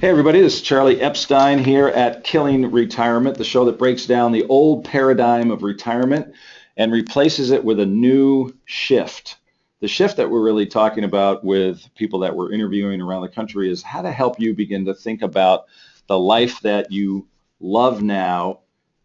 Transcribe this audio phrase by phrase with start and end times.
[0.00, 4.32] Hey everybody, this is Charlie Epstein here at Killing Retirement, the show that breaks down
[4.32, 6.32] the old paradigm of retirement
[6.78, 9.36] and replaces it with a new shift.
[9.80, 13.70] The shift that we're really talking about with people that we're interviewing around the country
[13.70, 15.66] is how to help you begin to think about
[16.06, 17.28] the life that you
[17.60, 18.60] love now,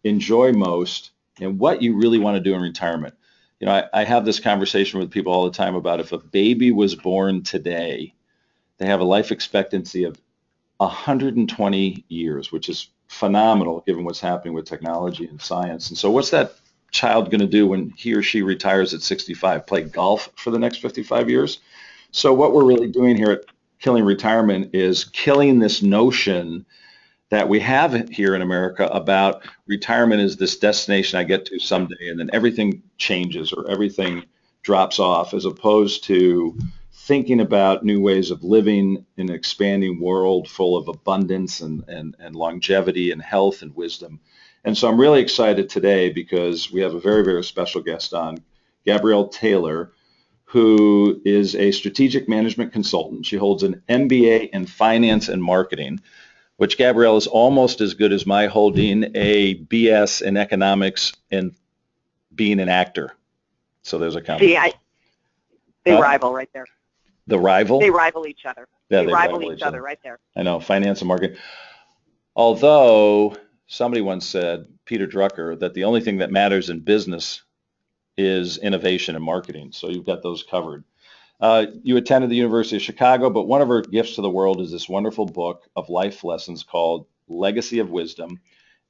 [0.06, 3.16] enjoy most, and what you really want to do in retirement.
[3.60, 6.20] You know, I, I have this conversation with people all the time about if a
[6.20, 8.14] baby was born today,
[8.78, 10.18] they have a life expectancy of
[10.78, 15.90] 120 years, which is phenomenal given what's happening with technology and science.
[15.90, 16.56] And so what's that
[16.92, 19.68] child going to do when he or she retires at 65?
[19.68, 21.60] Play golf for the next 55 years?
[22.12, 23.46] So what we're really doing here at
[23.80, 26.66] Killing Retirement is killing this notion
[27.30, 32.10] that we have here in America about retirement is this destination I get to someday
[32.10, 34.24] and then everything changes or everything
[34.64, 36.58] drops off as opposed to
[37.06, 42.16] thinking about new ways of living in an expanding world full of abundance and, and,
[42.18, 44.20] and longevity and health and wisdom.
[44.64, 48.40] And so I'm really excited today because we have a very, very special guest on,
[48.88, 49.94] Gabrielle Taylor,
[50.46, 53.28] who is a strategic management consultant.
[53.28, 56.02] She holds an MBA in finance and marketing,
[56.58, 61.54] which Gabrielle is almost as good as my holding a BS in economics and
[62.34, 63.16] being an actor.
[63.84, 64.42] So there's a comment.
[64.42, 64.74] See, I,
[65.84, 66.02] they huh?
[66.02, 66.66] rival right there.
[67.28, 67.80] The rival?
[67.80, 68.68] They rival each other.
[68.90, 69.78] Yeah, they, they rival, rival, each other.
[69.78, 70.20] other right there.
[70.36, 71.38] I know, finance and marketing.
[72.36, 73.36] Although
[73.68, 77.42] somebody once said, Peter Drucker, that the only thing that matters in business
[78.18, 79.72] is innovation and marketing.
[79.72, 80.84] So you've got those covered.
[81.40, 84.62] Uh, you attended the University of Chicago, but one of her gifts to the world
[84.62, 88.40] is this wonderful book of life lessons called Legacy of Wisdom.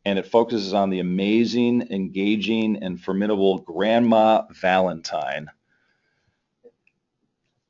[0.03, 5.49] And it focuses on the amazing, engaging, and formidable Grandma Valentine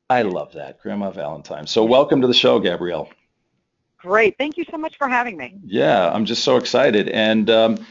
[0.09, 1.66] I love that, Grandma Valentine.
[1.66, 3.09] So welcome to the show, Gabrielle.
[3.98, 4.38] Great.
[4.38, 5.57] Thank you so much for having me.
[5.66, 7.09] Yeah, I'm just so excited.
[7.09, 7.85] And, um,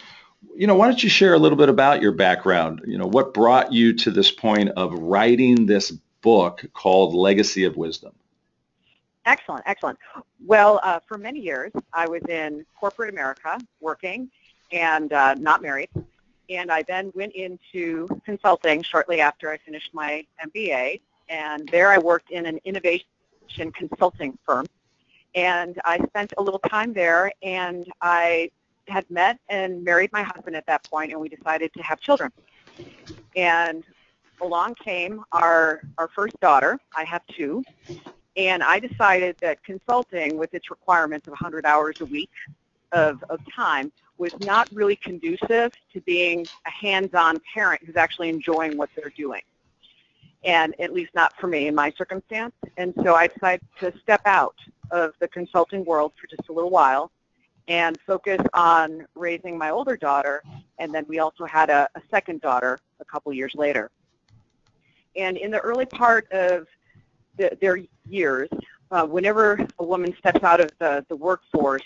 [0.55, 2.83] you know, why don't you share a little bit about your background?
[2.87, 5.91] You know, what brought you to this point of writing this
[6.23, 8.13] book called Legacy of Wisdom?
[9.27, 9.99] Excellent, excellent.
[10.47, 14.31] Well, uh, for many years, I was in corporate America working
[14.71, 15.89] and uh, not married.
[16.49, 21.99] And I then went into consulting shortly after I finished my MBA and there I
[21.99, 23.07] worked in an innovation
[23.73, 24.67] consulting firm.
[25.35, 28.51] And I spent a little time there, and I
[28.87, 32.31] had met and married my husband at that point, and we decided to have children.
[33.35, 33.85] And
[34.41, 36.79] along came our, our first daughter.
[36.97, 37.65] I have two.
[38.37, 42.31] And I decided that consulting, with its requirements of 100 hours a week
[42.93, 48.77] of, of time, was not really conducive to being a hands-on parent who's actually enjoying
[48.77, 49.43] what they're doing
[50.45, 52.55] and at least not for me in my circumstance.
[52.77, 54.57] And so I decided to step out
[54.91, 57.11] of the consulting world for just a little while
[57.69, 60.43] and focus on raising my older daughter.
[60.79, 63.91] And then we also had a, a second daughter a couple years later.
[65.17, 66.67] And in the early part of
[67.39, 68.49] the, their years,
[68.91, 71.83] uh, whenever a woman steps out of the, the workforce,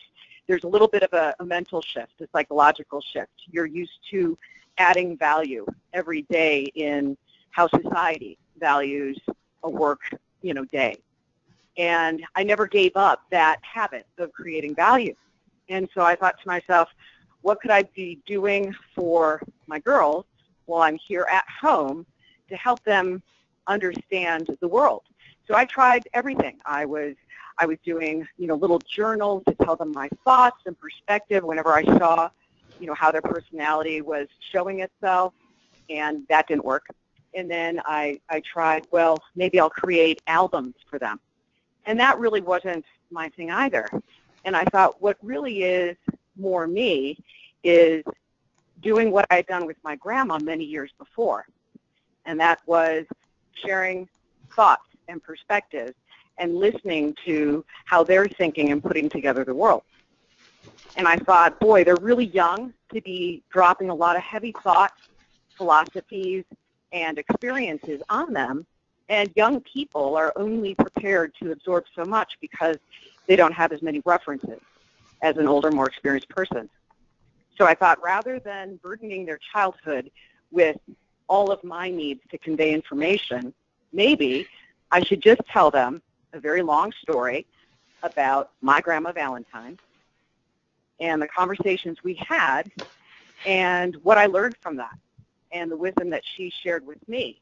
[0.48, 3.30] there's a little bit of a, a mental shift, a psychological shift.
[3.50, 4.36] You're used to
[4.78, 7.16] adding value every day in
[7.50, 9.18] how society values
[9.62, 10.00] a work,
[10.42, 10.96] you know, day.
[11.76, 15.14] And I never gave up that habit of creating value.
[15.68, 16.88] And so I thought to myself,
[17.42, 20.24] what could I be doing for my girls
[20.66, 22.04] while I'm here at home
[22.48, 23.22] to help them
[23.66, 25.02] understand the world?
[25.46, 26.58] So I tried everything.
[26.66, 27.14] I was
[27.60, 31.72] I was doing, you know, little journals to tell them my thoughts and perspective whenever
[31.72, 32.30] I saw,
[32.78, 35.34] you know, how their personality was showing itself,
[35.90, 36.86] and that didn't work
[37.38, 41.20] and then I, I tried, well, maybe I'll create albums for them.
[41.86, 43.88] And that really wasn't my thing either.
[44.44, 45.96] And I thought what really is
[46.36, 47.16] more me
[47.62, 48.02] is
[48.82, 51.46] doing what I'd done with my grandma many years before.
[52.26, 53.06] And that was
[53.64, 54.08] sharing
[54.54, 55.94] thoughts and perspectives
[56.38, 59.82] and listening to how they're thinking and putting together the world.
[60.96, 65.00] And I thought, boy, they're really young to be dropping a lot of heavy thoughts,
[65.56, 66.44] philosophies,
[66.92, 68.66] and experiences on them.
[69.08, 72.76] And young people are only prepared to absorb so much because
[73.26, 74.60] they don't have as many references
[75.22, 76.68] as an older, more experienced person.
[77.56, 80.10] So I thought rather than burdening their childhood
[80.50, 80.76] with
[81.28, 83.52] all of my needs to convey information,
[83.92, 84.46] maybe
[84.90, 86.02] I should just tell them
[86.32, 87.46] a very long story
[88.02, 89.78] about my grandma Valentine
[91.00, 92.70] and the conversations we had
[93.46, 94.96] and what I learned from that
[95.52, 97.40] and the wisdom that she shared with me.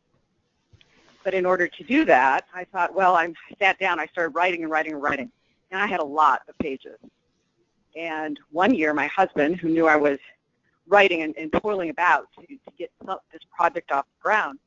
[1.25, 4.63] But in order to do that, I thought, well, I sat down, I started writing
[4.63, 5.31] and writing and writing.
[5.71, 6.99] and I had a lot of pages.
[7.97, 10.19] And one year, my husband, who knew I was
[10.87, 12.93] writing and, and toiling about to, to get
[13.33, 14.59] this project off the ground,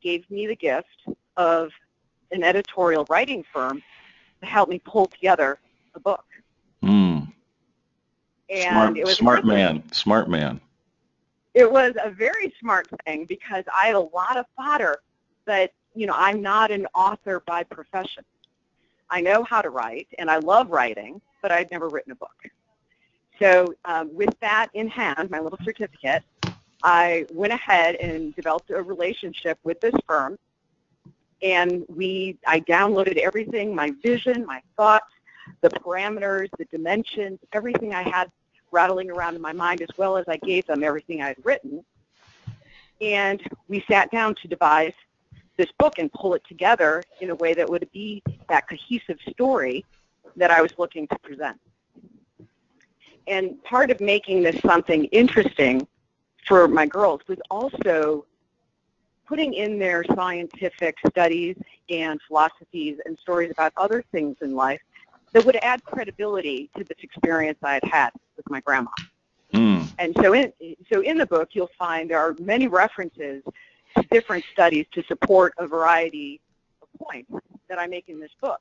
[0.00, 1.06] gave me the gift
[1.36, 1.70] of
[2.30, 3.82] an editorial writing firm
[4.40, 5.58] to help me pull together
[5.94, 6.24] a book.
[6.82, 7.32] Mm.
[8.48, 10.60] And smart, it was smart man, smart man.
[11.54, 14.98] It was a very smart thing because I had a lot of fodder,
[15.46, 18.24] but you know I'm not an author by profession.
[19.10, 22.36] I know how to write and I love writing, but I'd never written a book.
[23.40, 26.22] So um, with that in hand, my little certificate,
[26.82, 30.38] I went ahead and developed a relationship with this firm
[31.42, 35.12] and we I downloaded everything, my vision, my thoughts,
[35.62, 38.30] the parameters, the dimensions, everything I had
[38.72, 41.84] rattling around in my mind as well as I gave them everything I had written.
[43.00, 44.92] And we sat down to devise
[45.56, 49.84] this book and pull it together in a way that would be that cohesive story
[50.36, 51.58] that I was looking to present.
[53.26, 55.86] And part of making this something interesting
[56.46, 58.24] for my girls was also
[59.26, 61.56] putting in their scientific studies
[61.88, 64.80] and philosophies and stories about other things in life
[65.32, 68.90] that would add credibility to this experience I had had with my grandma.
[69.54, 69.88] Mm.
[69.98, 70.52] And so in,
[70.92, 73.42] so in the book, you'll find there are many references
[73.96, 76.40] to different studies to support a variety
[76.82, 77.32] of points
[77.68, 78.60] that I make in this book.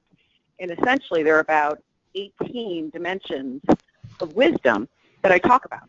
[0.60, 1.82] And essentially, there are about
[2.16, 3.62] 18 dimensions
[4.20, 4.88] of wisdom
[5.22, 5.88] that I talk about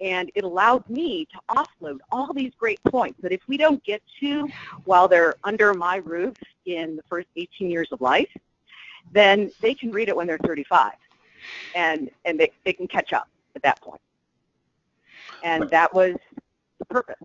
[0.00, 4.02] and it allowed me to offload all these great points that if we don't get
[4.20, 4.48] to
[4.84, 6.36] while they're under my roof
[6.66, 8.28] in the first 18 years of life,
[9.12, 10.92] then they can read it when they're 35
[11.74, 14.00] and, and they, they can catch up at that point.
[15.42, 16.16] And that was
[16.78, 17.16] the purpose.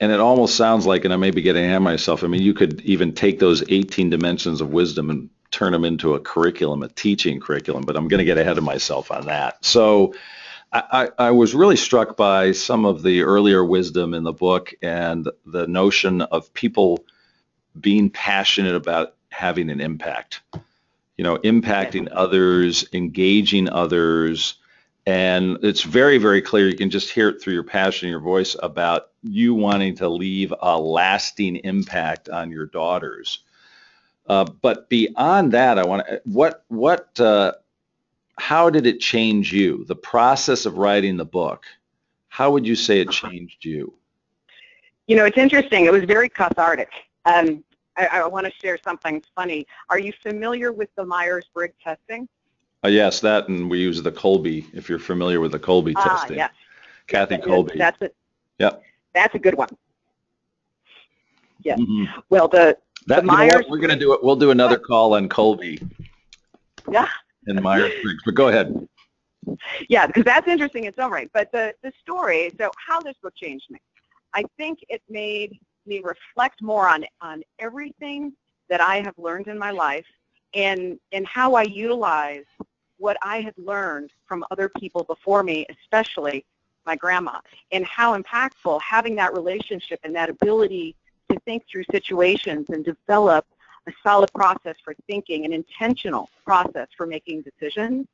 [0.00, 2.42] And it almost sounds like, and I may be getting ahead of myself, I mean,
[2.42, 6.82] you could even take those 18 dimensions of wisdom and turn them into a curriculum,
[6.82, 9.64] a teaching curriculum, but I'm going to get ahead of myself on that.
[9.64, 10.14] So
[10.70, 15.28] I, I, was really struck by some of the earlier wisdom in the book and
[15.46, 17.04] the notion of people
[17.80, 20.42] being passionate about having an impact.
[21.18, 24.54] You know, impacting others, engaging others,
[25.08, 26.68] and it's very, very clear.
[26.68, 30.52] You can just hear it through your passion your voice about you wanting to leave
[30.60, 33.40] a lasting impact on your daughters.
[34.28, 37.52] Uh, but beyond that, I want to what what uh,
[38.38, 39.84] how did it change you?
[39.86, 41.64] The process of writing the book,
[42.28, 43.94] how would you say it changed you?
[45.06, 45.86] You know, it's interesting.
[45.86, 46.90] It was very cathartic.
[47.24, 47.64] Um,
[47.98, 49.66] I, I want to share something funny.
[49.90, 52.28] Are you familiar with the Myers-Briggs testing?
[52.84, 54.64] Uh, yes, that, and we use the Kolbe.
[54.72, 56.52] If you're familiar with the Kolbe ah, testing, yes.
[57.08, 57.76] Kathy yes, Kolbe.
[57.76, 58.14] That's it.
[58.58, 58.82] Yep.
[59.14, 59.68] That's a good one.
[61.62, 61.80] Yes.
[61.80, 62.20] Mm-hmm.
[62.30, 62.78] Well, the,
[63.08, 63.64] that, the Myers.
[63.68, 64.22] We're going to do it.
[64.22, 65.90] We'll do another call on Kolbe.
[66.90, 67.08] Yeah
[67.48, 68.22] in Myers-Briggs.
[68.24, 68.88] But go ahead.
[69.88, 71.30] Yeah, because that's interesting in its own right.
[71.32, 73.80] But the, the story, so how this book changed me.
[74.34, 78.32] I think it made me reflect more on, on everything
[78.68, 80.06] that I have learned in my life
[80.54, 82.44] and, and how I utilize
[82.98, 86.44] what I had learned from other people before me, especially
[86.84, 87.40] my grandma,
[87.72, 90.96] and how impactful having that relationship and that ability
[91.30, 93.46] to think through situations and develop
[93.86, 98.06] a solid process for thinking, an intentional process for making decisions,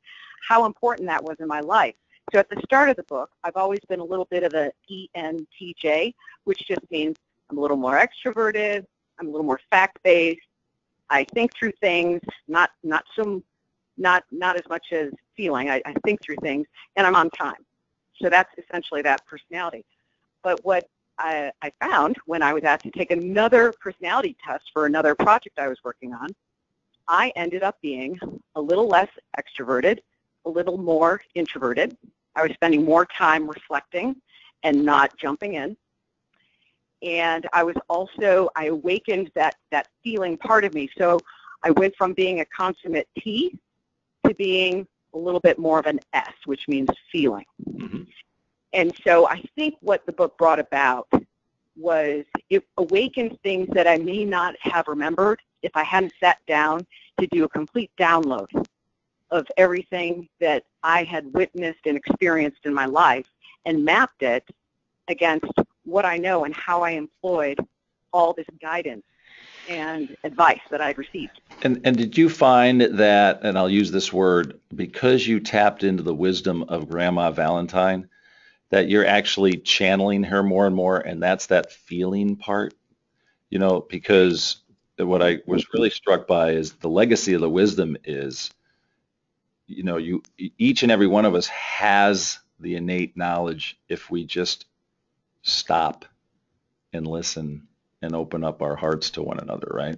[0.47, 1.95] how important that was in my life.
[2.33, 4.71] So at the start of the book, I've always been a little bit of an
[4.91, 7.17] ENTJ, which just means
[7.49, 8.85] I'm a little more extroverted,
[9.19, 10.41] I'm a little more fact-based,
[11.09, 13.43] I think through things, not not so
[13.97, 15.69] not not as much as feeling.
[15.69, 17.65] I, I think through things, and I'm on time.
[18.21, 19.85] So that's essentially that personality.
[20.43, 20.87] But what
[21.17, 25.59] I, I found when I was asked to take another personality test for another project
[25.59, 26.29] I was working on,
[27.07, 28.19] I ended up being
[28.55, 29.99] a little less extroverted,
[30.45, 31.95] a little more introverted.
[32.35, 34.15] I was spending more time reflecting
[34.63, 35.77] and not jumping in.
[37.05, 40.89] And I was also, I awakened that, that feeling part of me.
[40.97, 41.19] So
[41.63, 43.57] I went from being a consummate T
[44.27, 47.45] to being a little bit more of an S, which means feeling.
[47.69, 48.03] Mm-hmm.
[48.73, 51.07] And so I think what the book brought about
[51.77, 56.85] was it awakened things that I may not have remembered if I hadn't sat down
[57.19, 58.47] to do a complete download
[59.31, 63.27] of everything that I had witnessed and experienced in my life
[63.65, 64.47] and mapped it
[65.07, 65.51] against
[65.85, 67.59] what I know and how I employed
[68.11, 69.03] all this guidance
[69.69, 71.39] and advice that I'd received.
[71.63, 76.03] And, and did you find that, and I'll use this word, because you tapped into
[76.03, 78.09] the wisdom of Grandma Valentine,
[78.69, 82.73] that you're actually channeling her more and more, and that's that feeling part.
[83.49, 84.57] You know, because
[84.97, 88.51] what I was really struck by is the legacy of the wisdom is
[89.67, 94.25] you know, you each and every one of us has the innate knowledge if we
[94.25, 94.65] just
[95.45, 96.05] stop
[96.91, 97.67] and listen
[98.01, 99.97] and open up our hearts to one another, right?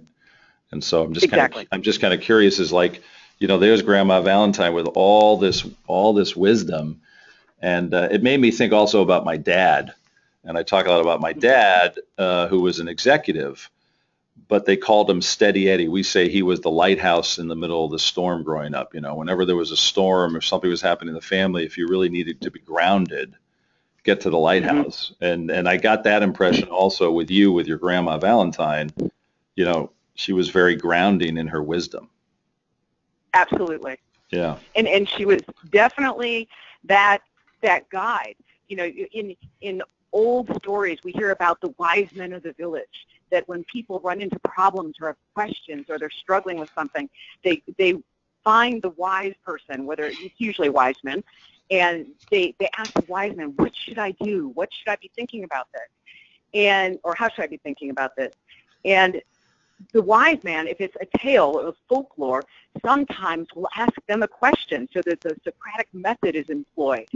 [0.70, 1.64] And so I'm just exactly.
[1.64, 3.02] kind of I'm just kind of curious is like,
[3.38, 7.00] you know, there's Grandma Valentine with all this all this wisdom,
[7.60, 9.94] and uh, it made me think also about my dad.
[10.44, 13.70] And I talk a lot about my dad, uh, who was an executive,
[14.46, 15.88] but they called him Steady Eddie.
[15.88, 18.94] We say he was the lighthouse in the middle of the storm growing up.
[18.94, 21.78] You know, whenever there was a storm or something was happening in the family, if
[21.78, 23.34] you really needed to be grounded,
[24.04, 25.12] get to the lighthouse.
[25.14, 25.24] Mm-hmm.
[25.24, 28.90] And and I got that impression also with you with your grandma Valentine.
[29.56, 32.08] You know, she was very grounding in her wisdom.
[33.34, 33.98] Absolutely.
[34.30, 34.58] Yeah.
[34.74, 35.40] And and she was
[35.70, 36.48] definitely
[36.84, 37.22] that
[37.62, 38.36] that guide.
[38.68, 43.06] You know, in in old stories we hear about the wise men of the village
[43.30, 47.08] that when people run into problems or have questions or they're struggling with something,
[47.44, 47.94] they they
[48.44, 51.22] find the wise person, whether it's usually wise men,
[51.70, 54.48] and they they ask the wise man, what should I do?
[54.54, 55.88] What should I be thinking about this?
[56.54, 58.34] And or how should I be thinking about this?
[58.84, 59.20] And
[59.92, 62.42] the wise man, if it's a tale or a folklore,
[62.84, 67.08] sometimes will ask them a question so that the Socratic method is employed.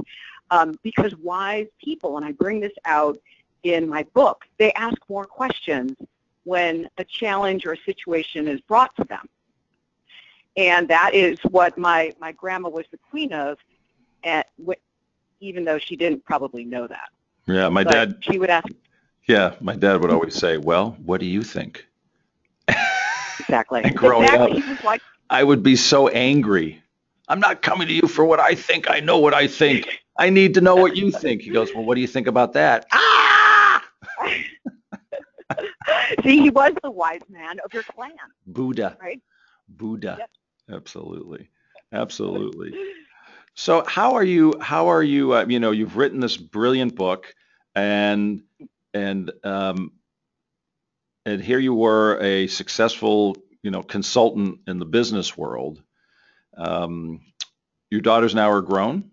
[0.51, 3.19] Um, because wise people, and I bring this out
[3.63, 5.93] in my book, they ask more questions
[6.45, 9.29] when a challenge or a situation is brought to them.
[10.57, 13.59] And that is what my, my grandma was the queen of,
[14.25, 14.49] at,
[15.41, 17.09] even though she didn't probably know that.
[17.47, 18.19] Yeah, my but dad.
[18.21, 18.69] She would ask.
[19.27, 21.87] Yeah, my dad would always say, "Well, what do you think?"
[23.41, 23.83] Exactly.
[23.85, 24.63] and growing exactly.
[24.63, 26.83] up, like, I would be so angry.
[27.29, 28.91] I'm not coming to you for what I think.
[28.91, 29.89] I know what I think.
[30.19, 31.43] I need to know what you think.
[31.43, 32.87] He goes, Well, what do you think about that?
[32.93, 33.83] Ah!
[36.23, 38.11] See, he was the wise man of your clan.
[38.47, 38.97] Buddha.
[39.01, 39.21] Right?
[39.69, 40.17] Buddha.
[40.19, 40.31] Yep.
[40.71, 41.49] Absolutely.
[41.93, 42.75] Absolutely.
[43.55, 44.55] So how are you?
[44.61, 45.35] How are you?
[45.35, 47.35] Uh, you know, you've written this brilliant book,
[47.75, 48.43] and
[48.95, 49.93] and um,
[51.27, 55.83] and here you were a successful, you know, consultant in the business world.
[56.57, 57.21] Um,
[57.91, 59.11] your daughters now are grown.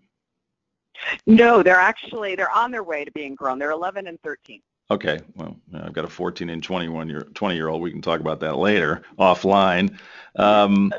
[1.26, 3.58] No, they're actually they're on their way to being grown.
[3.58, 4.60] They're 11 and 13.
[4.90, 7.80] Okay, well, I've got a 14 and 21 year 20 year old.
[7.80, 9.96] We can talk about that later offline.
[10.34, 10.92] Um,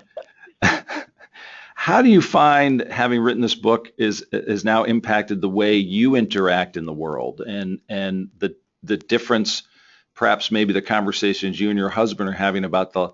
[1.81, 6.13] how do you find having written this book is has now impacted the way you
[6.15, 9.63] interact in the world and and the the difference,
[10.13, 13.09] perhaps maybe the conversations you and your husband are having about the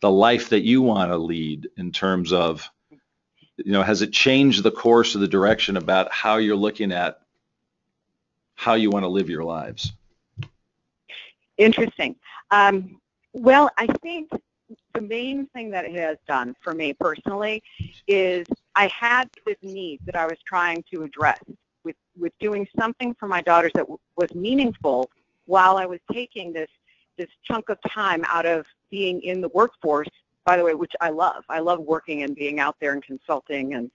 [0.00, 2.70] the life that you want to lead in terms of
[3.58, 7.20] you know, has it changed the course of the direction about how you're looking at
[8.54, 9.92] how you want to live your lives?
[11.58, 12.16] Interesting.
[12.50, 12.98] Um,
[13.34, 14.30] well, I think
[14.96, 17.62] the main thing that it has done for me personally
[18.08, 21.38] is I had this need that I was trying to address
[21.84, 25.10] with, with doing something for my daughters that w- was meaningful
[25.46, 26.70] while I was taking this
[27.18, 30.08] this chunk of time out of being in the workforce
[30.46, 31.44] by the way, which I love.
[31.48, 33.74] I love working and being out there and consulting.
[33.74, 33.90] And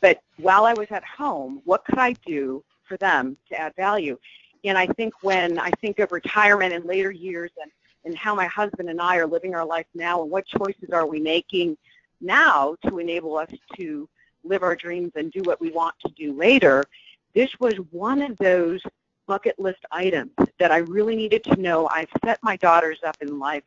[0.00, 4.16] but while I was at home, what could I do for them to add value?
[4.64, 7.72] And I think when I think of retirement in later years and,
[8.04, 11.06] and how my husband and I are living our life now and what choices are
[11.06, 11.76] we making
[12.20, 14.08] now to enable us to
[14.44, 16.84] live our dreams and do what we want to do later,
[17.34, 18.80] this was one of those
[19.26, 21.88] bucket list items that I really needed to know.
[21.88, 23.64] I've set my daughters up in life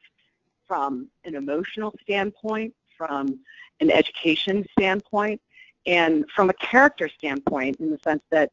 [0.68, 3.40] from an emotional standpoint, from
[3.80, 5.42] an education standpoint,
[5.86, 8.52] and from a character standpoint in the sense that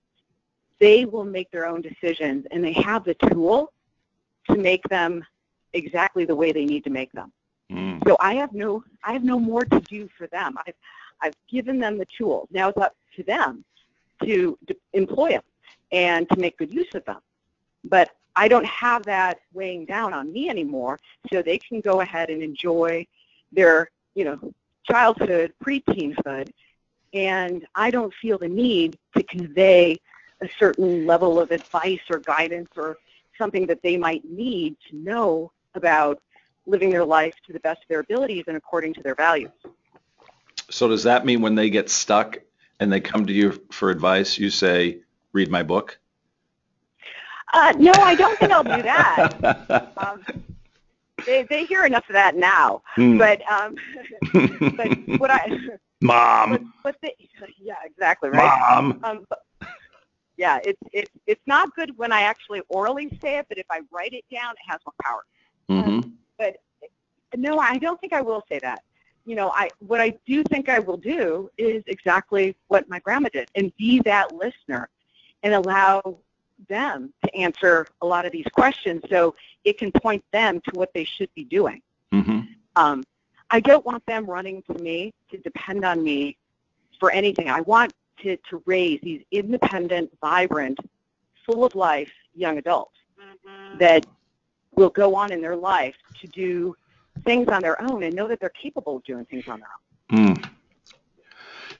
[0.78, 3.72] they will make their own decisions and they have the tool
[4.48, 5.24] to make them
[5.72, 7.32] exactly the way they need to make them.
[7.70, 8.02] Mm.
[8.06, 10.56] So I have no I have no more to do for them.
[10.66, 10.74] I've
[11.20, 12.48] I've given them the tools.
[12.50, 13.64] Now it's up to them
[14.24, 15.42] to, to employ them
[15.92, 17.20] and to make good use of them.
[17.84, 20.98] But I don't have that weighing down on me anymore,
[21.32, 23.06] so they can go ahead and enjoy
[23.52, 26.50] their, you know, childhood, preteenhood,
[27.12, 29.96] and I don't feel the need to convey
[30.40, 32.98] a certain level of advice or guidance or
[33.36, 36.20] something that they might need to know about
[36.66, 39.50] living their life to the best of their abilities and according to their values.
[40.70, 42.38] So does that mean when they get stuck
[42.78, 44.98] and they come to you for advice, you say,
[45.32, 45.98] read my book?
[47.54, 49.92] Uh, no, I don't think I'll do that.
[49.96, 50.22] um,
[51.24, 52.82] they they hear enough of that now.
[52.94, 53.16] Hmm.
[53.16, 53.74] But um,
[54.76, 55.58] but what I
[56.02, 56.72] mom.
[56.84, 57.14] But, but
[57.58, 58.60] yeah, exactly right.
[58.70, 59.00] Mom.
[59.02, 59.40] Um, but,
[60.36, 63.80] yeah, it's it's it's not good when I actually orally say it, but if I
[63.90, 65.24] write it down, it has more power.
[65.70, 66.10] Mm-hmm.
[66.38, 66.56] but
[67.36, 68.82] no, I don't think I will say that.
[69.28, 73.28] you know, I what I do think I will do is exactly what my grandma
[73.30, 74.88] did, and be that listener,
[75.42, 76.16] and allow
[76.68, 79.34] them to answer a lot of these questions, so
[79.64, 81.82] it can point them to what they should be doing.
[82.12, 82.40] Mm-hmm.
[82.76, 83.04] Um,
[83.50, 86.38] I don't want them running to me to depend on me
[86.98, 87.50] for anything.
[87.50, 90.78] I want to, to raise these independent, vibrant,
[91.44, 92.96] full of life young adults
[93.78, 94.06] that
[94.78, 96.74] will go on in their life to do
[97.24, 100.36] things on their own and know that they're capable of doing things on their own.
[100.36, 100.50] Mm.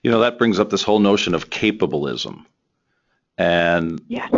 [0.03, 2.47] You know, that brings up this whole notion of capitalism.
[3.37, 4.33] And yes.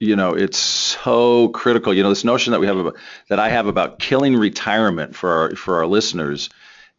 [0.00, 1.92] you know, it's so critical.
[1.92, 2.96] You know, this notion that we have about,
[3.28, 6.48] that I have about killing retirement for our for our listeners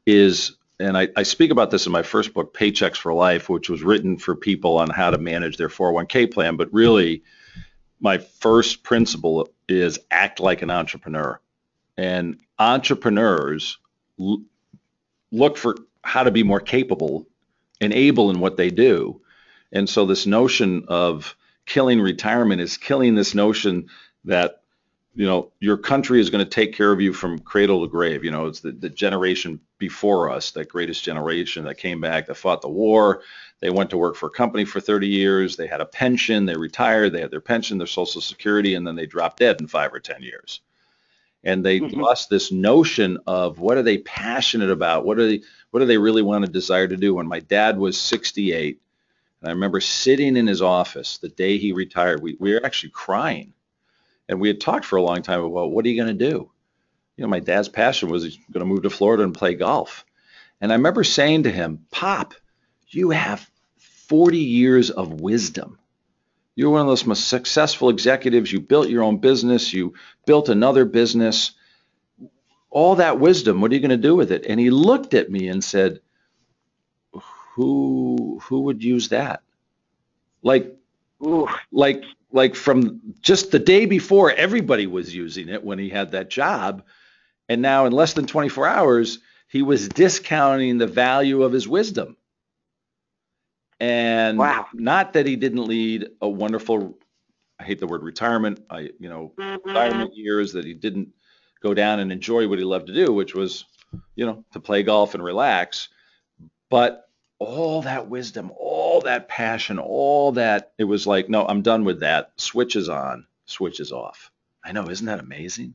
[0.05, 3.69] is and I, I, speak about this in my first book, Paychecks for Life, which
[3.69, 6.55] was written for people on how to manage their 401k plan.
[6.55, 7.23] But really,
[7.99, 11.39] my first principle is act like an entrepreneur.
[11.97, 13.77] And entrepreneurs
[14.19, 14.43] l-
[15.31, 17.27] look for how to be more capable
[17.81, 19.21] and able in what they do.
[19.71, 23.87] And so this notion of killing retirement is killing this notion
[24.25, 24.61] that
[25.15, 28.23] you know your country is going to take care of you from cradle to grave
[28.23, 32.35] you know it's the, the generation before us that greatest generation that came back that
[32.35, 33.21] fought the war
[33.61, 35.55] they went to work for a company for 30 years.
[35.55, 36.45] They had a pension.
[36.45, 37.13] They retired.
[37.13, 39.99] They had their pension their social security and then they dropped dead in five or
[39.99, 40.61] 10 years.
[41.43, 41.99] And they mm-hmm.
[41.99, 45.05] lost this notion of what are they passionate about?
[45.05, 47.13] What are they what do they really want to desire to do?
[47.13, 48.79] When my dad was 68
[49.41, 52.91] and i remember sitting in his office the day he retired we, we were actually
[52.91, 53.53] crying.
[54.27, 56.51] And we had talked for a long time about what are you going to do?
[57.17, 60.05] You know my dad's passion was he's going to move to florida and play golf.
[60.61, 62.33] And i remember saying to him pop
[62.89, 65.79] you have 40 years of wisdom
[66.59, 68.51] you're one of those most successful executives.
[68.51, 69.71] You built your own business.
[69.71, 69.93] You
[70.25, 71.51] built another business.
[72.69, 74.45] All that wisdom, what are you going to do with it?
[74.45, 76.01] And he looked at me and said,
[77.55, 79.41] who who would use that?
[80.43, 80.75] Like
[81.71, 86.29] like like from just the day before everybody was using it when he had that
[86.29, 86.83] job
[87.47, 92.15] and now in less than 24 hours he was discounting the value of his wisdom
[93.79, 94.67] and wow.
[94.73, 96.97] not that he didn't lead a wonderful,
[97.59, 99.67] I hate the word retirement, I, you know, mm-hmm.
[99.67, 101.09] retirement years that he didn't
[101.61, 103.65] go down and enjoy what he loved to do, which was,
[104.15, 105.89] you know, to play golf and relax.
[106.69, 111.85] But all that wisdom, all that passion, all that, it was like, no, I'm done
[111.85, 112.31] with that.
[112.37, 114.31] Switches on, switches off.
[114.63, 115.73] I know, isn't that amazing?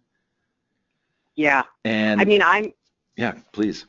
[1.37, 1.63] Yeah.
[1.85, 2.73] And I mean, I'm.
[3.17, 3.87] Yeah, please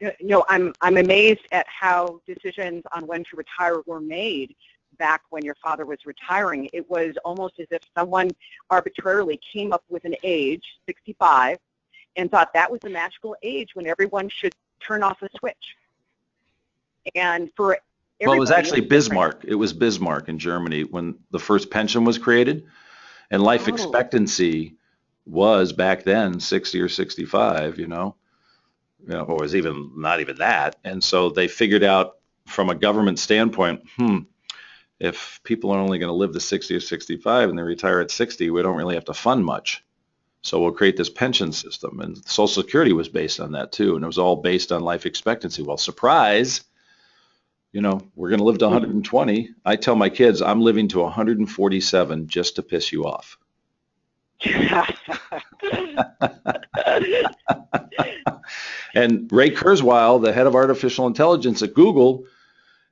[0.00, 4.56] you know, I'm I'm amazed at how decisions on when to retire were made
[4.98, 6.68] back when your father was retiring.
[6.72, 8.30] It was almost as if someone
[8.70, 11.58] arbitrarily came up with an age, 65,
[12.16, 15.76] and thought that was the magical age when everyone should turn off a switch.
[17.14, 17.78] And for
[18.20, 19.44] well, it was actually Bismarck.
[19.44, 22.66] It was Bismarck in Germany when the first pension was created,
[23.30, 23.72] and life oh.
[23.72, 24.76] expectancy
[25.26, 27.78] was back then 60 or 65.
[27.78, 28.16] You know,
[29.06, 30.76] you know, or was even not even that.
[30.84, 34.18] And so they figured out from a government standpoint, hmm,
[34.98, 38.10] if people are only going to live to 60 or 65 and they retire at
[38.10, 39.84] 60, we don't really have to fund much.
[40.42, 42.00] So we'll create this pension system.
[42.00, 43.94] And Social Security was based on that too.
[43.94, 45.62] And it was all based on life expectancy.
[45.62, 46.62] Well, surprise,
[47.72, 49.50] you know, we're going to live to 120.
[49.64, 53.38] I tell my kids, I'm living to 147 just to piss you off.
[58.94, 62.24] and Ray Kurzweil, the head of artificial intelligence at Google,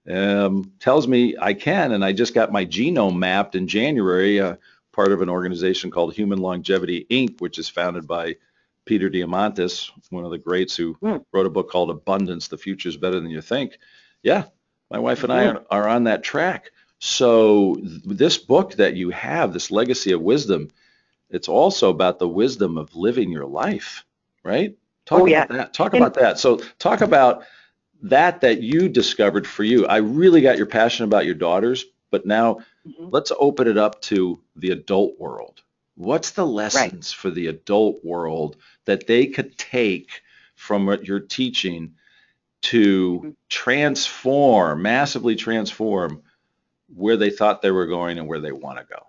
[0.08, 4.56] um, tells me I can, and I just got my genome mapped in January, uh,
[4.92, 8.36] part of an organization called Human Longevity Inc., which is founded by
[8.84, 11.22] Peter Diamandis, one of the greats who mm.
[11.32, 13.78] wrote a book called Abundance: The Future is Better Than You Think.
[14.22, 14.44] Yeah,
[14.90, 16.70] my wife and I are, are on that track.
[16.98, 20.68] So this book that you have, this legacy of wisdom,
[21.30, 24.04] it's also about the wisdom of living your life,
[24.42, 24.76] right?
[25.08, 25.44] Talk oh, yeah.
[25.44, 25.72] about that.
[25.72, 26.38] Talk and, about that.
[26.38, 27.44] So talk about
[28.02, 29.86] that that you discovered for you.
[29.86, 33.08] I really got your passion about your daughters, but now mm-hmm.
[33.08, 35.62] let's open it up to the adult world.
[35.94, 37.20] What's the lessons right.
[37.20, 40.20] for the adult world that they could take
[40.56, 41.94] from what you're teaching
[42.60, 43.30] to mm-hmm.
[43.48, 46.22] transform, massively transform
[46.94, 49.06] where they thought they were going and where they want to go?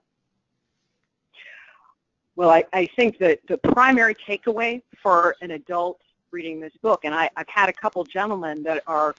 [2.39, 5.99] Well, I, I think that the primary takeaway for an adult
[6.32, 9.13] reading this book, and I, I've had a couple gentlemen that are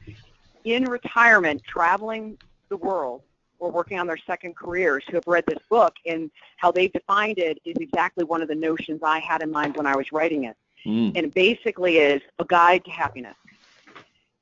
[0.64, 2.38] in retirement traveling
[2.70, 3.20] the world
[3.58, 7.36] or working on their second careers who have read this book and how they've defined
[7.36, 10.44] it is exactly one of the notions I had in mind when I was writing
[10.44, 10.56] it.
[10.86, 11.08] Mm.
[11.08, 13.36] And it basically is a guide to happiness.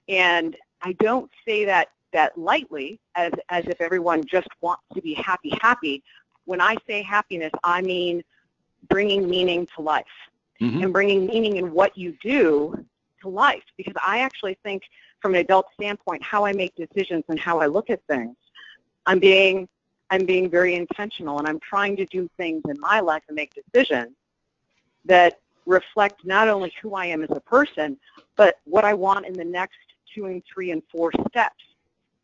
[0.09, 5.15] And I don't say that that lightly as as if everyone just wants to be
[5.15, 6.05] happy happy.
[6.45, 8.23] When I say happiness, I mean
[8.89, 10.05] bringing meaning to life
[10.61, 10.83] mm-hmm.
[10.83, 12.85] and bringing meaning in what you do
[13.23, 14.83] to life because I actually think
[15.21, 18.37] from an adult standpoint how I make decisions and how I look at things.
[19.07, 19.69] I'm being
[20.11, 23.53] I'm being very intentional and I'm trying to do things in my life and make
[23.55, 24.15] decisions
[25.05, 27.99] that reflect not only who I am as a person,
[28.37, 29.77] but what I want in the next
[30.15, 31.63] two and three and four steps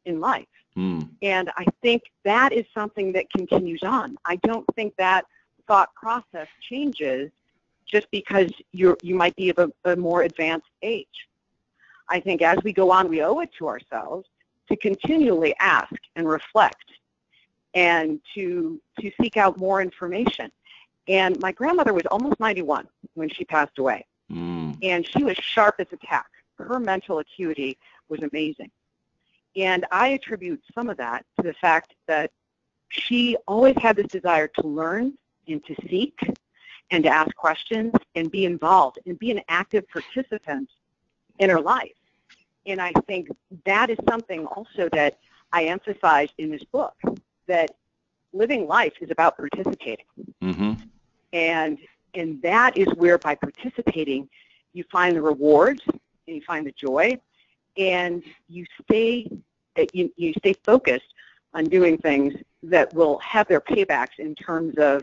[0.07, 0.47] in life.
[0.77, 1.09] Mm.
[1.23, 4.17] And I think that is something that continues on.
[4.25, 5.27] I don't think that
[5.67, 7.31] thought process changes
[7.87, 11.29] just because you you might be of a, a more advanced age.
[12.09, 14.29] I think as we go on, we owe it to ourselves
[14.69, 16.85] to continually ask and reflect
[17.75, 20.51] and to to seek out more information.
[21.07, 24.07] And my grandmother was almost 91 when she passed away.
[24.31, 24.79] Mm.
[24.83, 26.31] And she was sharp as a tack.
[26.57, 27.77] Her mental acuity
[28.09, 28.71] was amazing.
[29.57, 32.31] And I attribute some of that to the fact that
[32.89, 35.17] she always had this desire to learn
[35.49, 36.19] and to seek
[36.91, 40.69] and to ask questions and be involved and be an active participant
[41.39, 41.93] in her life.
[42.67, 43.29] And I think
[43.65, 45.19] that is something also that
[45.53, 46.95] I emphasize in this book,
[47.47, 47.77] that
[48.33, 50.07] living life is about participating.
[50.43, 50.73] Mm-hmm.
[51.33, 51.79] And,
[52.15, 54.29] and that is where by participating,
[54.73, 57.19] you find the rewards and you find the joy
[57.77, 59.31] and you stay,
[59.93, 61.15] you, you stay focused
[61.55, 65.03] on doing things that will have their paybacks in terms of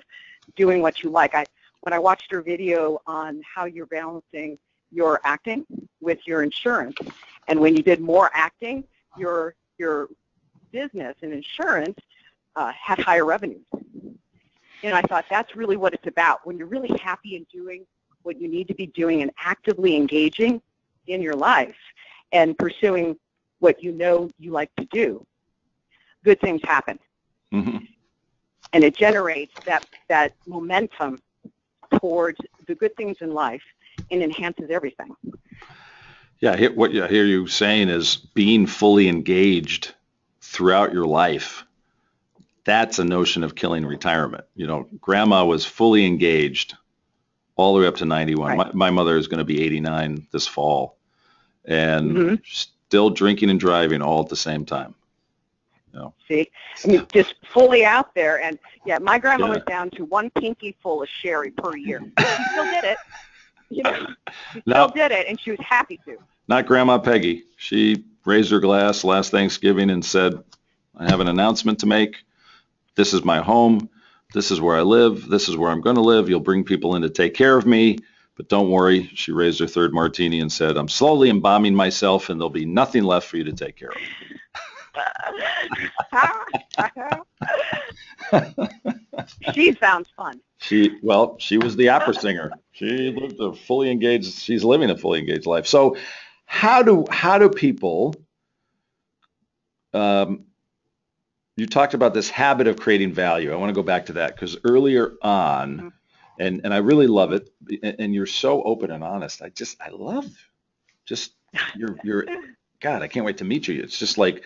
[0.55, 1.35] doing what you like.
[1.35, 1.45] I,
[1.81, 4.57] when I watched your video on how you're balancing
[4.91, 5.65] your acting
[5.99, 6.95] with your insurance,
[7.47, 8.83] and when you did more acting,
[9.17, 10.07] your your
[10.71, 11.97] business and insurance
[12.55, 13.65] uh, had higher revenues.
[14.83, 16.45] And I thought that's really what it's about.
[16.45, 17.85] When you're really happy in doing
[18.23, 20.61] what you need to be doing and actively engaging
[21.07, 21.75] in your life
[22.31, 23.17] and pursuing
[23.59, 25.25] what you know you like to do,
[26.23, 26.97] good things happen.
[27.53, 27.77] Mm-hmm.
[28.73, 31.19] And it generates that, that momentum
[31.99, 33.63] towards the good things in life
[34.09, 35.15] and enhances everything.
[36.39, 39.93] Yeah, what I hear you saying is being fully engaged
[40.41, 41.63] throughout your life.
[42.63, 44.45] That's a notion of killing retirement.
[44.55, 46.75] You know, grandma was fully engaged
[47.55, 48.47] all the way up to 91.
[48.47, 48.57] Right.
[48.57, 50.97] My, my, mother is going to be 89 this fall
[51.65, 52.35] and mm-hmm.
[52.45, 54.95] still drinking and driving all at the same time.
[55.93, 56.13] No.
[56.27, 56.49] See,
[56.83, 59.53] I mean, just fully out there, and yeah, my grandma yeah.
[59.53, 61.99] was down to one pinky full of sherry per year.
[62.19, 62.97] she still did it.
[63.69, 64.07] You know,
[64.53, 66.17] she still did it, and she was happy to.
[66.47, 67.43] Not Grandma Peggy.
[67.57, 70.41] She raised her glass last Thanksgiving and said,
[70.95, 72.17] "I have an announcement to make.
[72.95, 73.89] This is my home.
[74.33, 75.27] This is where I live.
[75.27, 76.29] This is where I'm going to live.
[76.29, 77.97] You'll bring people in to take care of me."
[78.37, 82.39] But don't worry, she raised her third martini and said, I'm slowly embalming myself and
[82.39, 83.97] there'll be nothing left for you to take care of.
[89.53, 90.41] She sounds fun.
[90.59, 92.51] She well, she was the opera singer.
[92.71, 94.33] She lived a fully engaged.
[94.39, 95.67] She's living a fully engaged life.
[95.67, 95.97] So,
[96.45, 98.15] how do how do people?
[99.93, 100.45] Um,
[101.57, 103.51] you talked about this habit of creating value.
[103.51, 105.87] I want to go back to that because earlier on, mm-hmm.
[106.39, 107.49] and and I really love it.
[107.83, 109.41] And, and you're so open and honest.
[109.41, 110.25] I just I love
[111.05, 111.33] just
[111.75, 112.25] you're you're
[112.79, 113.01] God.
[113.01, 113.81] I can't wait to meet you.
[113.81, 114.43] It's just like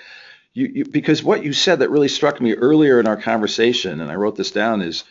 [0.56, 4.10] you, you, because what you said that really struck me earlier in our conversation, and
[4.10, 5.04] I wrote this down, is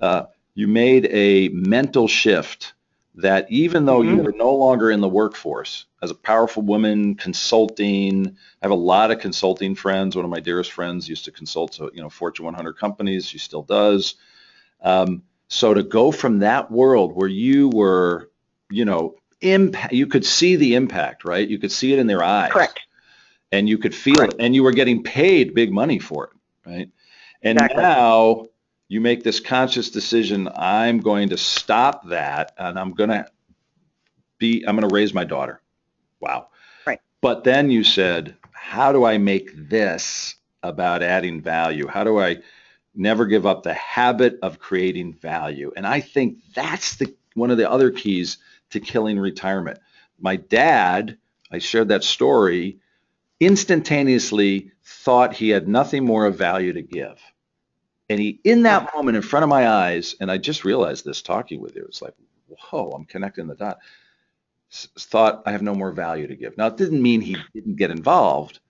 [0.00, 2.72] uh, you made a mental shift
[3.16, 4.20] that even though mm-hmm.
[4.20, 8.76] you are no longer in the workforce, as a powerful woman consulting, I have a
[8.76, 10.14] lot of consulting friends.
[10.14, 13.26] One of my dearest friends used to consult, to you know, Fortune 100 companies.
[13.26, 14.14] She still does.
[14.80, 18.30] Um, so to go from that world where you were,
[18.70, 21.48] you know, impact, you could see the impact, right?
[21.48, 22.52] You could see it in their eyes.
[22.52, 22.83] Correct
[23.54, 24.30] and you could feel right.
[24.30, 26.90] it and you were getting paid big money for it right?
[27.42, 27.82] And exactly.
[27.82, 28.46] now
[28.88, 33.26] you make this conscious decision i'm going to stop that and i'm going to
[34.38, 35.60] be i'm going to raise my daughter.
[36.20, 36.48] Wow.
[36.86, 37.00] Right.
[37.20, 41.86] But then you said how do i make this about adding value?
[41.86, 42.38] How do i
[42.94, 45.72] never give up the habit of creating value?
[45.76, 48.38] And i think that's the one of the other keys
[48.70, 49.78] to killing retirement.
[50.18, 51.18] My dad
[51.50, 52.78] i shared that story
[53.40, 57.20] instantaneously thought he had nothing more of value to give.
[58.08, 61.22] And he, in that moment in front of my eyes, and I just realized this
[61.22, 62.14] talking with you, it's like,
[62.46, 63.78] whoa, I'm connecting the dot.
[64.70, 66.56] Thought I have no more value to give.
[66.58, 68.60] Now, it didn't mean he didn't get involved.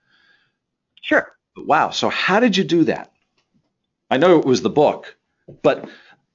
[1.01, 1.35] Sure.
[1.55, 1.89] But wow.
[1.89, 3.11] So how did you do that?
[4.09, 5.17] I know it was the book,
[5.63, 5.89] but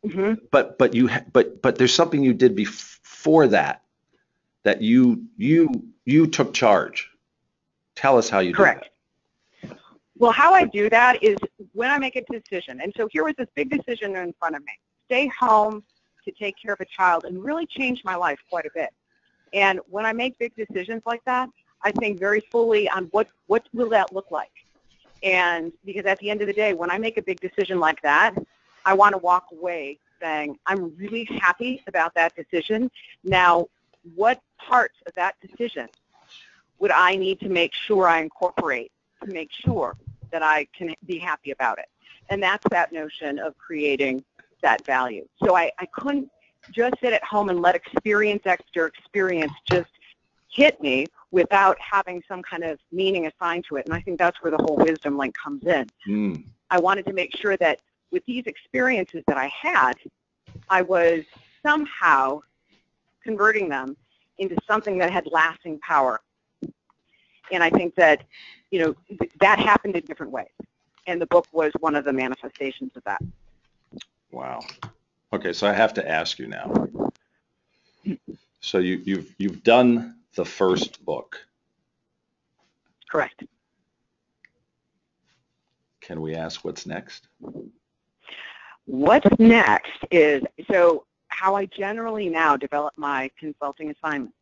[0.05, 0.35] mm-hmm.
[0.51, 3.83] but but you but but there's something you did before that
[4.65, 7.10] that you you you took charge
[7.97, 8.83] Tell us how you Correct.
[8.83, 9.69] do that.
[9.69, 9.81] Correct.
[10.19, 11.37] Well, how I do that is
[11.73, 12.81] when I make a decision.
[12.83, 14.73] And so here was this big decision in front of me.
[15.07, 15.83] Stay home
[16.25, 18.91] to take care of a child and really change my life quite a bit.
[19.55, 21.49] And when I make big decisions like that,
[21.83, 24.53] I think very fully on what, what will that look like.
[25.23, 28.01] And because at the end of the day, when I make a big decision like
[28.03, 28.35] that,
[28.85, 32.91] I want to walk away saying, I'm really happy about that decision.
[33.25, 33.67] Now,
[34.15, 35.89] what parts of that decision
[36.81, 38.91] would I need to make sure I incorporate
[39.23, 39.97] to make sure
[40.33, 41.87] that I can be happy about it?
[42.31, 44.25] And that's that notion of creating
[44.63, 45.27] that value.
[45.45, 46.29] So I, I couldn't
[46.73, 49.91] just sit at home and let experience after experience just
[50.53, 53.87] hit me without having some kind of meaning assigned to it.
[53.87, 55.87] And I think that's where the whole wisdom link comes in.
[56.09, 56.45] Mm.
[56.71, 59.95] I wanted to make sure that with these experiences that I had,
[60.69, 61.25] I was
[61.65, 62.41] somehow
[63.23, 63.97] converting them
[64.39, 66.21] into something that had lasting power.
[67.53, 68.23] And I think that,
[68.71, 70.49] you know, that happened in different ways.
[71.07, 73.21] And the book was one of the manifestations of that.
[74.31, 74.61] Wow.
[75.33, 76.89] Okay, so I have to ask you now.
[78.61, 81.39] So you, you've you've done the first book.
[83.11, 83.43] Correct.
[86.01, 87.29] Can we ask what's next?
[88.87, 94.37] What's next is so how I generally now develop my consulting assignments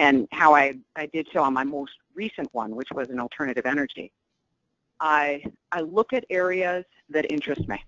[0.00, 3.66] and how I, I did so on my most recent one, which was an alternative
[3.66, 4.10] energy.
[4.98, 7.78] I, I look at areas that interest me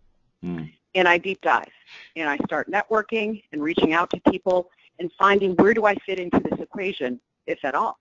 [0.44, 0.72] Mm.
[0.96, 1.70] and I deep dive
[2.16, 6.18] and I start networking and reaching out to people and finding where do I fit
[6.18, 7.96] into this equation, if at all.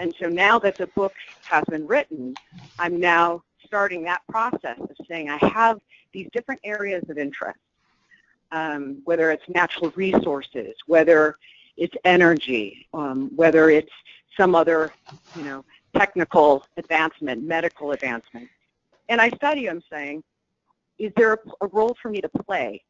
[0.00, 1.12] And so now that the book
[1.44, 2.34] has been written,
[2.80, 5.78] I'm now starting that process of saying I have
[6.12, 7.60] these different areas of interest,
[8.50, 11.38] um, whether it's natural resources, whether
[11.78, 13.92] it's energy, um, whether it's
[14.36, 14.92] some other,
[15.36, 15.64] you know,
[15.96, 18.48] technical advancement, medical advancement.
[19.08, 20.22] And I study them saying,
[20.98, 22.82] is there a, a role for me to play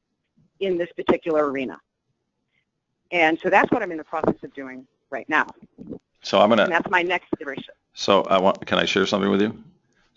[0.61, 1.79] in this particular arena?
[3.13, 5.47] And so that's what I'm in the process of doing right now.
[6.23, 6.67] So I'm gonna.
[6.69, 7.75] that's my next iteration.
[7.95, 8.67] So I want.
[8.67, 9.63] Can I share something with you?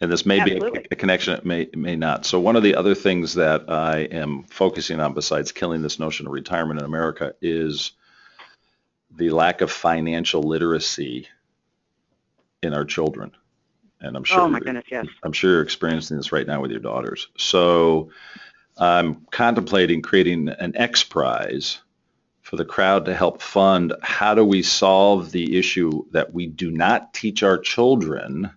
[0.02, 1.36] And this may be a, a connection.
[1.36, 2.26] It may it may not.
[2.26, 6.26] So one of the other things that I am focusing on, besides killing this notion
[6.26, 7.92] of retirement in America, is
[9.16, 11.28] the lack of financial literacy
[12.64, 13.32] in our children.
[14.00, 14.42] And I'm oh, sure.
[14.42, 15.08] Oh my goodness, yes.
[15.24, 17.28] I'm sure you're experiencing this right now with your daughters.
[17.38, 18.10] So
[18.78, 21.80] I'm contemplating creating an X Prize
[22.42, 26.72] for the crowd to help fund how do we solve the issue that we do
[26.72, 28.52] not teach our children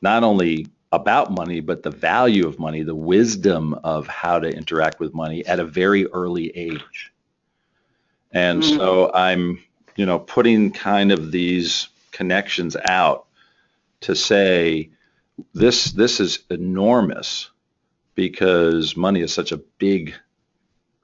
[0.00, 5.00] not only about money, but the value of money, the wisdom of how to interact
[5.00, 7.12] with money at a very early age.
[8.32, 8.76] And Mhm.
[8.76, 9.62] so I'm,
[9.96, 13.26] you know, putting kind of these connections out
[14.00, 14.90] to say
[15.54, 17.50] this this is enormous
[18.14, 20.14] because money is such a big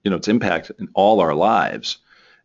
[0.02, 1.98] you know its impact in all our lives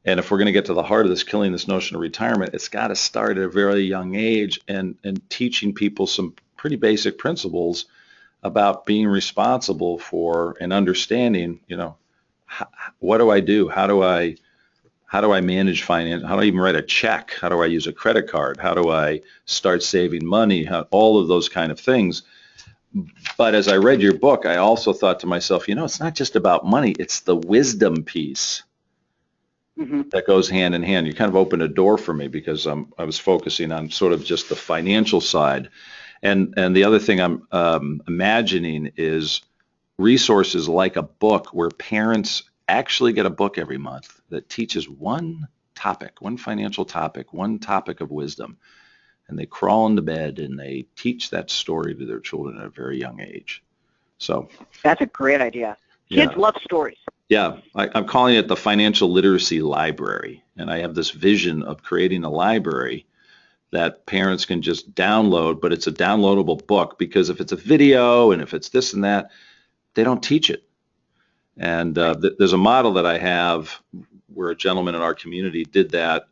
[0.05, 2.01] and if we're going to get to the heart of this killing this notion of
[2.01, 6.35] retirement it's got to start at a very young age and and teaching people some
[6.57, 7.85] pretty basic principles
[8.43, 11.95] about being responsible for and understanding you know
[12.45, 12.67] how,
[12.99, 14.35] what do I do how do I
[15.09, 16.23] how do I manage finance?
[16.23, 17.35] How do I even write a check?
[17.41, 18.59] How do I use a credit card?
[18.59, 20.63] How do I start saving money?
[20.63, 22.21] How, all of those kind of things.
[23.35, 26.13] But as I read your book, I also thought to myself, you know, it's not
[26.13, 28.61] just about money, it's the wisdom piece
[29.77, 31.07] hmm that goes hand in hand.
[31.07, 34.13] You kind of opened a door for me because um, I was focusing on sort
[34.13, 35.69] of just the financial side.
[36.21, 39.41] And, and the other thing I'm um, imagining is
[39.97, 45.47] resources like a book where parents actually get a book every month that teaches one
[45.75, 48.57] topic, one financial topic, one topic of wisdom.
[49.27, 52.69] And they crawl into bed and they teach that story to their children at a
[52.69, 53.63] very young age.
[54.17, 54.49] So,
[54.83, 55.77] That's a great idea.
[56.09, 56.41] Kids yeah.
[56.41, 56.97] love stories.
[57.29, 60.43] Yeah, I, I'm calling it the Financial Literacy Library.
[60.57, 63.05] And I have this vision of creating a library
[63.71, 68.31] that parents can just download, but it's a downloadable book because if it's a video
[68.31, 69.29] and if it's this and that,
[69.93, 70.68] they don't teach it.
[71.59, 73.71] And uh, th- there's a model that I have
[74.33, 76.27] where a gentleman in our community did that.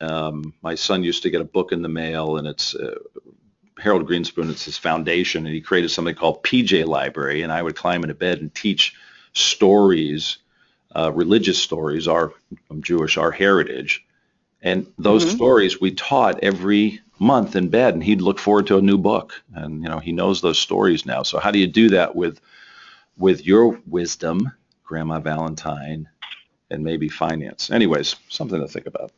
[0.00, 2.96] Um, my son used to get a book in the mail, and it's uh,
[3.78, 4.50] Harold Grinspoon.
[4.50, 7.42] It's his foundation, and he created something called PJ Library.
[7.42, 8.94] And I would climb into bed and teach
[9.34, 10.38] stories,
[10.96, 12.08] uh, religious stories.
[12.08, 12.32] Our
[12.70, 14.04] I'm Jewish, our heritage,
[14.62, 15.30] and those Mhm.
[15.30, 19.42] stories we taught every month in bed, and he'd look forward to a new book.
[19.54, 21.22] And you know, he knows those stories now.
[21.24, 22.40] So how do you do that with
[23.16, 24.50] with your wisdom,
[24.84, 26.08] Grandma Valentine,
[26.70, 27.70] and maybe finance?
[27.70, 29.12] Anyways, something to think about.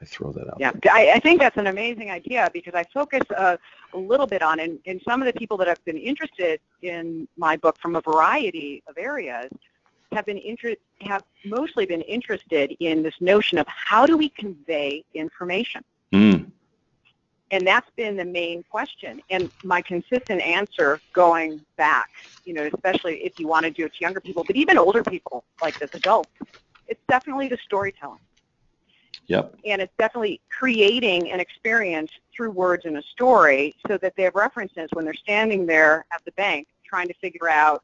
[0.00, 0.56] I throw that out.
[0.58, 3.56] Yeah, I, I think that's an amazing idea because I focus uh,
[3.92, 7.26] a little bit on, and, and some of the people that have been interested in
[7.36, 9.50] my book from a variety of areas
[10.12, 15.04] have been inter- have mostly been interested in this notion of how do we convey
[15.14, 15.82] information.
[16.12, 16.50] Mm.
[17.50, 19.20] And that's been the main question.
[19.30, 22.10] And my consistent answer going back,
[22.44, 25.02] you know, especially if you want to do it to younger people, but even older
[25.02, 26.30] people like this adults,
[26.88, 28.20] it's definitely the storytelling.
[29.26, 29.54] Yep.
[29.64, 34.34] And it's definitely creating an experience through words in a story so that they have
[34.34, 37.82] references when they're standing there at the bank trying to figure out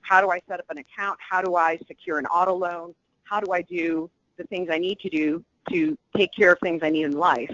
[0.00, 2.94] how do I set up an account, how do I secure an auto loan,
[3.24, 6.80] how do I do the things I need to do to take care of things
[6.82, 7.52] I need in life.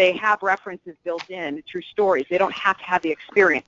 [0.00, 2.24] They have references built in through stories.
[2.30, 3.66] They don't have to have the experience.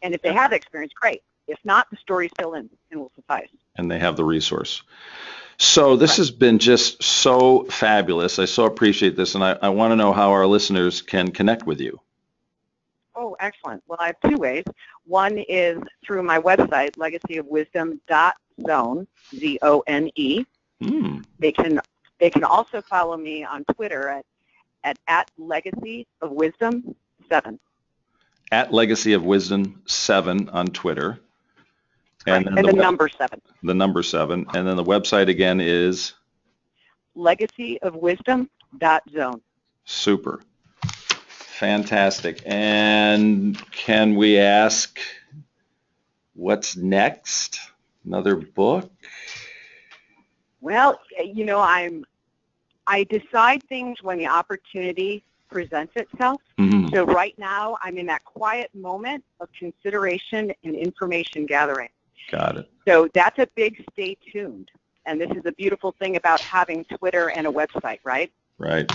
[0.00, 1.22] And if they have the experience, great.
[1.46, 3.50] If not, the stories fill in and will suffice.
[3.76, 4.82] And they have the resource.
[5.58, 8.38] So this has been just so fabulous.
[8.38, 11.66] I so appreciate this, and I, I want to know how our listeners can connect
[11.66, 12.00] with you.
[13.14, 13.82] Oh, excellent.
[13.88, 14.64] Well, I have two ways.
[15.04, 20.46] One is through my website, legacyofwisdom.zone, Z-O-N-E.
[20.80, 21.18] Hmm.
[21.38, 21.82] They can
[22.20, 24.24] they can also follow me on Twitter at
[24.86, 26.94] at, at Legacy of Wisdom
[27.28, 27.58] seven.
[28.52, 31.18] At Legacy of Wisdom seven on Twitter.
[32.26, 33.42] And, and the, the number seven.
[33.62, 34.46] The number seven.
[34.54, 36.14] And then the website again is?
[37.16, 39.42] Legacyofwisdom.zone.
[39.84, 40.40] Super.
[41.28, 42.40] Fantastic.
[42.46, 44.98] And can we ask
[46.34, 47.58] what's next?
[48.04, 48.92] Another book?
[50.60, 52.04] Well, you know, I'm
[52.86, 56.40] I decide things when the opportunity presents itself.
[56.58, 56.88] Mm-hmm.
[56.94, 61.88] So right now I'm in that quiet moment of consideration and information gathering.
[62.30, 62.70] Got it.
[62.86, 64.70] So that's a big stay tuned.
[65.06, 68.32] And this is a beautiful thing about having Twitter and a website, right?
[68.58, 68.90] Right.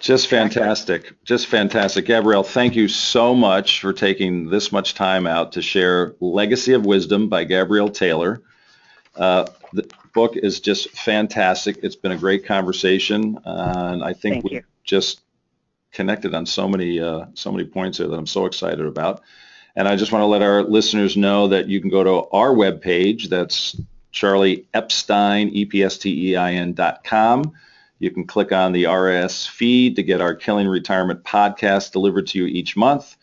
[0.00, 1.12] Just fantastic.
[1.24, 2.06] Just fantastic.
[2.06, 6.84] Gabrielle, thank you so much for taking this much time out to share Legacy of
[6.84, 8.42] Wisdom by Gabrielle Taylor.
[9.16, 11.80] Uh, the book is just fantastic.
[11.82, 15.20] It's been a great conversation, uh, and I think we just
[15.92, 19.22] connected on so many uh, so many points there that I'm so excited about.
[19.76, 22.50] And I just want to let our listeners know that you can go to our
[22.50, 23.28] webpage.
[23.28, 23.76] That's
[24.12, 27.52] Charlie Epstein, E-P-S-T-E-I-N dot com.
[27.98, 32.38] You can click on the RSS feed to get our Killing Retirement podcast delivered to
[32.38, 33.16] you each month.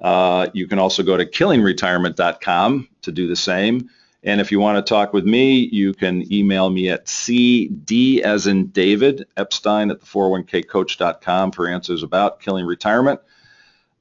[0.00, 3.90] Uh, you can also go to killingretirement.com to do the same.
[4.24, 8.46] And if you want to talk with me, you can email me at cd as
[8.46, 13.20] in David Epstein at the 401kcoach.com for answers about killing retirement.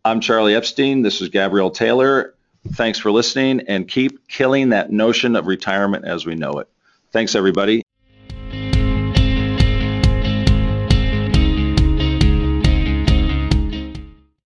[0.04, 1.02] I'm Charlie Epstein.
[1.02, 2.34] This is Gabrielle Taylor.
[2.74, 6.68] Thanks for listening and keep killing that notion of retirement as we know it.
[7.12, 7.87] Thanks, everybody.